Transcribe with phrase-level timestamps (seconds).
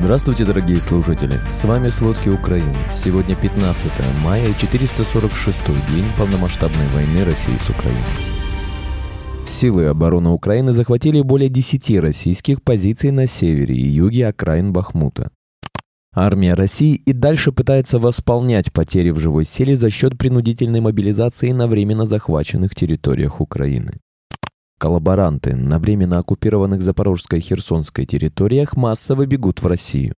[0.00, 1.40] Здравствуйте, дорогие слушатели!
[1.48, 2.72] С вами «Сводки Украины».
[2.88, 3.90] Сегодня 15
[4.22, 5.58] мая и 446
[5.90, 7.98] день полномасштабной войны России с Украиной.
[9.48, 15.32] Силы обороны Украины захватили более 10 российских позиций на севере и юге окраин Бахмута.
[16.14, 21.66] Армия России и дальше пытается восполнять потери в живой силе за счет принудительной мобилизации на
[21.66, 23.94] временно захваченных территориях Украины.
[24.78, 30.14] Коллаборанты на временно оккупированных Запорожской и Херсонской территориях массово бегут в Россию.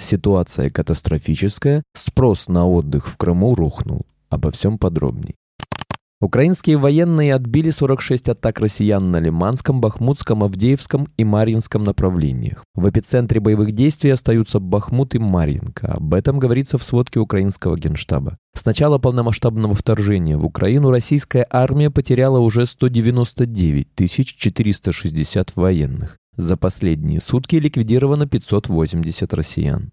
[0.00, 4.06] Ситуация катастрофическая, спрос на отдых в Крыму рухнул.
[4.30, 5.34] Обо всем подробней.
[6.20, 12.64] Украинские военные отбили 46 атак россиян на Лиманском, Бахмутском, Авдеевском и Марьинском направлениях.
[12.74, 15.92] В эпицентре боевых действий остаются Бахмут и Марьинка.
[15.92, 18.36] Об этом говорится в сводке украинского генштаба.
[18.52, 26.16] С начала полномасштабного вторжения в Украину российская армия потеряла уже 199 460 военных.
[26.34, 29.92] За последние сутки ликвидировано 580 россиян.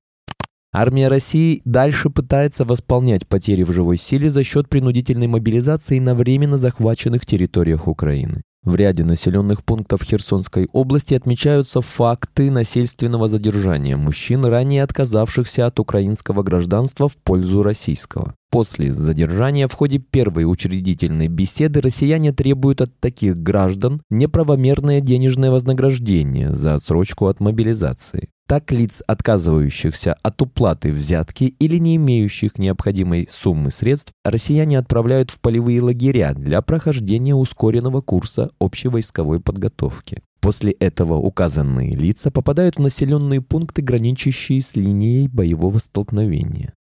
[0.77, 6.57] Армия России дальше пытается восполнять потери в живой силе за счет принудительной мобилизации на временно
[6.57, 8.41] захваченных территориях Украины.
[8.61, 16.43] В ряде населенных пунктов Херсонской области отмечаются факты насильственного задержания мужчин, ранее отказавшихся от украинского
[16.43, 18.35] гражданства в пользу российского.
[18.51, 26.53] После задержания в ходе первой учредительной беседы россияне требуют от таких граждан неправомерное денежное вознаграждение
[26.53, 28.27] за отсрочку от мобилизации.
[28.47, 35.41] Так лиц, отказывающихся от уплаты взятки или не имеющих необходимой суммы средств, россияне отправляют в
[35.41, 40.21] полевые лагеря для прохождения ускоренного курса общевойсковой подготовки.
[40.41, 46.75] После этого указанные лица попадают в населенные пункты, граничащие с линией боевого столкновения.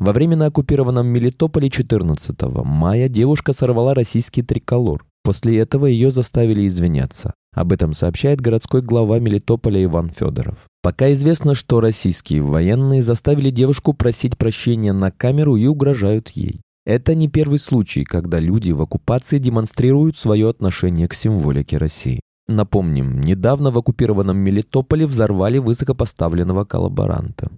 [0.00, 5.04] Во временно оккупированном Мелитополе 14 мая девушка сорвала российский триколор.
[5.22, 7.32] После этого ее заставили извиняться.
[7.54, 10.66] Об этом сообщает городской глава Мелитополя Иван Федоров.
[10.86, 16.60] Пока известно, что российские военные заставили девушку просить прощения на камеру и угрожают ей.
[16.84, 22.20] Это не первый случай, когда люди в оккупации демонстрируют свое отношение к символике России.
[22.46, 27.50] Напомним, недавно в оккупированном Мелитополе взорвали высокопоставленного коллаборанта.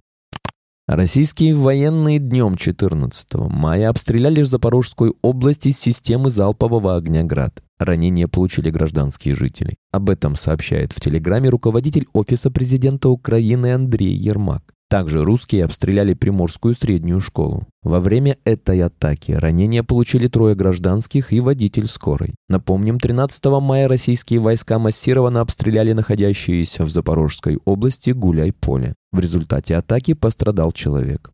[0.91, 7.61] Российские военные днем 14 мая обстреляли Запорожскую область из системы залпового огня «Град».
[7.77, 9.75] Ранения получили гражданские жители.
[9.91, 14.63] Об этом сообщает в Телеграме руководитель Офиса президента Украины Андрей Ермак.
[14.89, 17.67] Также русские обстреляли Приморскую среднюю школу.
[17.83, 22.33] Во время этой атаки ранения получили трое гражданских и водитель скорой.
[22.47, 28.95] Напомним, 13 мая российские войска массированно обстреляли находящиеся в Запорожской области Гуляй-Поле.
[29.11, 31.31] В результате атаки пострадал человек.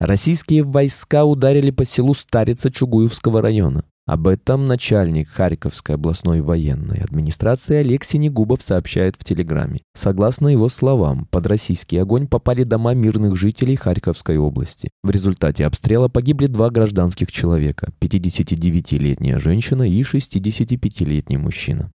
[0.00, 3.82] Российские войска ударили по селу Старица Чугуевского района.
[4.08, 9.82] Об этом начальник Харьковской областной военной администрации Олег Синегубов сообщает в Телеграме.
[9.94, 14.88] Согласно его словам, под российский огонь попали дома мирных жителей Харьковской области.
[15.02, 21.90] В результате обстрела погибли два гражданских человека– 59-летняя женщина и 65-летний мужчина.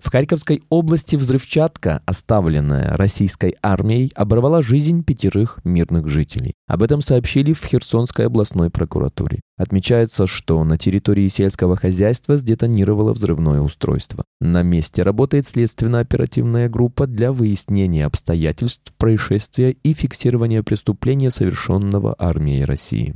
[0.00, 6.54] В Харьковской области взрывчатка, оставленная российской армией, оборвала жизнь пятерых мирных жителей.
[6.66, 9.40] Об этом сообщили в Херсонской областной прокуратуре.
[9.58, 14.24] Отмечается, что на территории сельского хозяйства сдетонировало взрывное устройство.
[14.40, 23.14] На месте работает следственно-оперативная группа для выяснения обстоятельств происшествия и фиксирования преступления, совершенного армией России.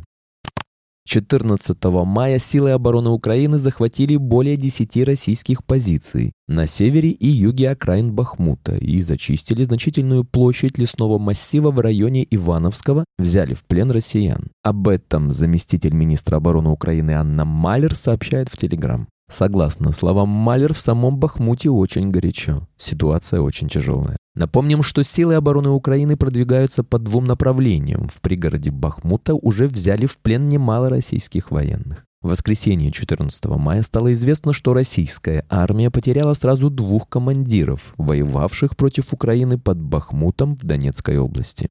[1.06, 1.76] 14
[2.06, 8.76] мая силы обороны Украины захватили более 10 российских позиций на севере и юге окраин Бахмута
[8.76, 14.48] и зачистили значительную площадь лесного массива в районе Ивановского, взяли в плен россиян.
[14.62, 19.06] Об этом заместитель министра обороны Украины Анна Малер сообщает в Телеграм.
[19.30, 22.66] Согласно словам Малер, в самом Бахмуте очень горячо.
[22.76, 24.16] Ситуация очень тяжелая.
[24.36, 28.08] Напомним, что силы обороны Украины продвигаются по двум направлениям.
[28.08, 32.04] В пригороде Бахмута уже взяли в плен немало российских военных.
[32.20, 39.12] В воскресенье 14 мая стало известно, что российская армия потеряла сразу двух командиров, воевавших против
[39.12, 41.68] Украины под Бахмутом в Донецкой области.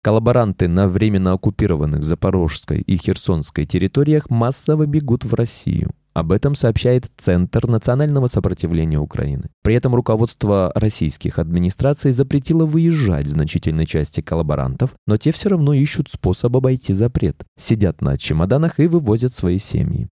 [0.00, 5.90] Коллаборанты на временно оккупированных Запорожской и Херсонской территориях массово бегут в Россию.
[6.14, 9.50] Об этом сообщает Центр национального сопротивления Украины.
[9.62, 16.08] При этом руководство российских администраций запретило выезжать значительной части коллаборантов, но те все равно ищут
[16.08, 17.44] способ обойти запрет.
[17.58, 20.08] Сидят на чемоданах и вывозят свои семьи.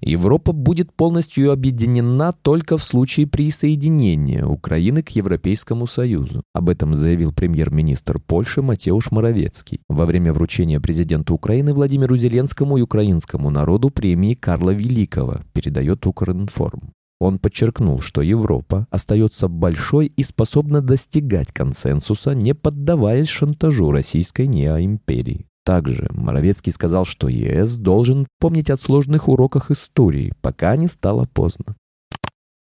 [0.00, 6.42] Европа будет полностью объединена только в случае присоединения Украины к Европейскому Союзу.
[6.54, 12.82] Об этом заявил премьер-министр Польши Матеуш Моровецкий во время вручения президенту Украины Владимиру Зеленскому и
[12.82, 16.92] украинскому народу премии Карла Великого, передает Укринформ.
[17.20, 25.46] Он подчеркнул, что Европа остается большой и способна достигать консенсуса, не поддаваясь шантажу российской неоимперии.
[25.68, 31.76] Также Моровецкий сказал, что ЕС должен помнить о сложных уроках истории, пока не стало поздно.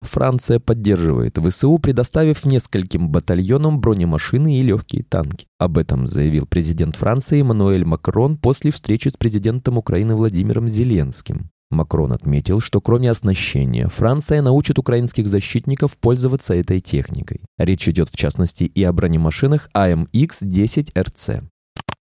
[0.01, 5.48] Франция поддерживает ВСУ, предоставив нескольким батальонам бронемашины и легкие танки.
[5.57, 11.50] Об этом заявил президент Франции Эммануэль Макрон после встречи с президентом Украины Владимиром Зеленским.
[11.71, 17.39] Макрон отметил, что кроме оснащения, Франция научит украинских защитников пользоваться этой техникой.
[17.57, 21.45] Речь идет в частности и о бронемашинах АМХ-10РЦ.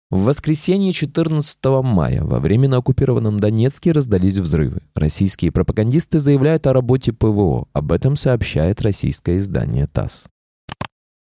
[0.09, 4.83] В воскресенье 14 мая во время на оккупированном Донецке раздались взрывы.
[4.95, 7.67] Российские пропагандисты заявляют о работе ПВО.
[7.73, 10.27] Об этом сообщает российское издание ТАСС.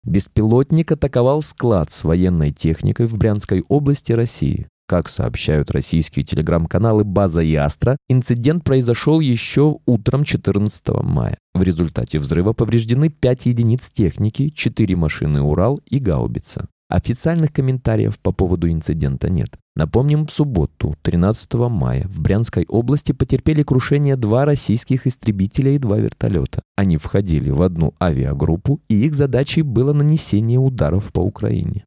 [0.04, 4.68] Беспилотник атаковал склад с военной техникой в Брянской области России.
[4.86, 11.38] Как сообщают российские телеграм-каналы «База» и «Астра», инцидент произошел еще утром 14 мая.
[11.54, 16.68] В результате взрыва повреждены 5 единиц техники, 4 машины «Урал» и «Гаубица».
[16.94, 19.58] Официальных комментариев по поводу инцидента нет.
[19.76, 25.98] Напомним, в субботу, 13 мая, в Брянской области потерпели крушение два российских истребителя и два
[25.98, 26.62] вертолета.
[26.76, 31.84] Они входили в одну авиагруппу, и их задачей было нанесение ударов по Украине.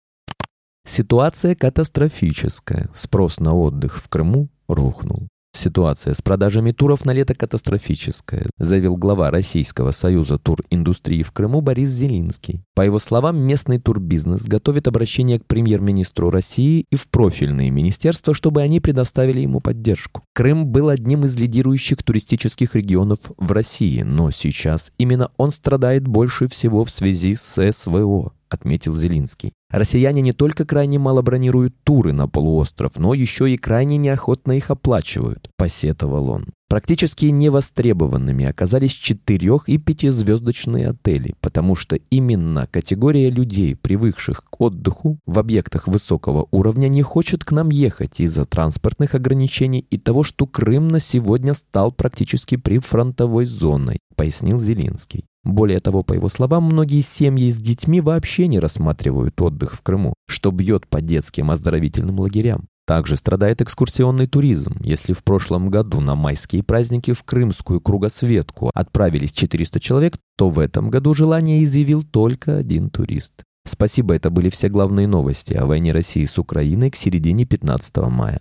[0.84, 2.90] Ситуация катастрофическая.
[2.92, 5.28] Спрос на отдых в Крыму рухнул.
[5.56, 11.88] Ситуация с продажами туров на лето катастрофическая, заявил глава Российского союза туриндустрии в Крыму Борис
[11.88, 12.62] Зелинский.
[12.74, 18.60] По его словам, местный турбизнес готовит обращение к премьер-министру России и в профильные министерства, чтобы
[18.60, 20.22] они предоставили ему поддержку.
[20.34, 26.48] Крым был одним из лидирующих туристических регионов в России, но сейчас именно он страдает больше
[26.48, 29.52] всего в связи с СВО отметил Зелинский.
[29.70, 34.70] Россияне не только крайне мало бронируют туры на полуостров, но еще и крайне неохотно их
[34.70, 36.46] оплачивают, посетовал он.
[36.68, 45.20] Практически невостребованными оказались четырех- и пятизвездочные отели, потому что именно категория людей, привыкших к отдыху
[45.26, 50.46] в объектах высокого уровня, не хочет к нам ехать из-за транспортных ограничений и того, что
[50.46, 55.24] Крым на сегодня стал практически прифронтовой зоной, пояснил Зелинский.
[55.44, 60.14] Более того, по его словам, многие семьи с детьми вообще не рассматривают отдых в Крыму,
[60.28, 62.66] что бьет по детским оздоровительным лагерям.
[62.86, 64.76] Также страдает экскурсионный туризм.
[64.80, 70.60] Если в прошлом году на майские праздники в Крымскую кругосветку отправились 400 человек, то в
[70.60, 73.42] этом году желание изъявил только один турист.
[73.66, 78.40] Спасибо, это были все главные новости о войне России с Украиной к середине 15 мая.